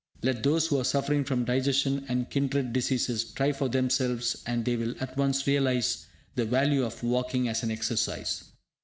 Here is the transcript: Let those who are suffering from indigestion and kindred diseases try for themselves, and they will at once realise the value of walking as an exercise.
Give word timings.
Let 0.23 0.41
those 0.41 0.65
who 0.65 0.79
are 0.79 0.83
suffering 0.83 1.23
from 1.25 1.41
indigestion 1.41 2.07
and 2.09 2.27
kindred 2.27 2.73
diseases 2.73 3.23
try 3.23 3.51
for 3.51 3.69
themselves, 3.69 4.41
and 4.47 4.65
they 4.65 4.75
will 4.75 4.95
at 4.99 5.15
once 5.15 5.45
realise 5.45 6.07
the 6.33 6.45
value 6.45 6.83
of 6.83 7.03
walking 7.03 7.47
as 7.47 7.61
an 7.61 7.69
exercise. 7.69 8.43